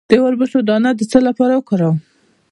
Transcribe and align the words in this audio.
د 0.09 0.11
وربشو 0.23 0.59
دانه 0.69 0.89
د 0.95 1.01
څه 1.11 1.19
لپاره 1.27 1.53
وکاروم؟ 1.55 1.97